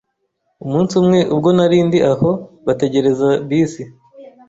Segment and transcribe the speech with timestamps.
[0.65, 2.29] Umunsi umwe ubwo nari ndi aho
[2.65, 3.83] bategerereza bisi,